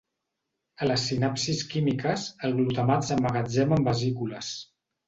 A 0.85 0.87
les 0.91 1.03
sinapsis 1.09 1.61
químiques, 1.75 2.27
el 2.49 2.59
glutamat 2.63 3.09
s'emmagatzema 3.11 3.81
en 3.81 3.91
vesícules. 3.93 4.55